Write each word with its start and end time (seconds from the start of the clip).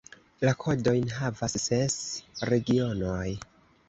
La 0.43 0.51
kodojn 0.61 1.11
havas 1.17 1.57
ses 1.63 1.97
regionoj. 2.53 3.27